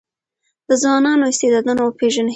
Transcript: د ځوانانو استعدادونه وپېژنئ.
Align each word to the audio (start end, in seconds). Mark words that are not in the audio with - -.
د 0.67 0.69
ځوانانو 0.81 1.23
استعدادونه 1.31 1.81
وپېژنئ. 1.83 2.29